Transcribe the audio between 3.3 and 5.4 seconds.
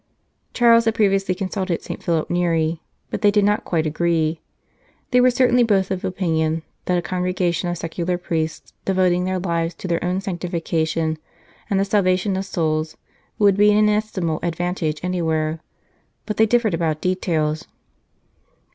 not quite agree. They were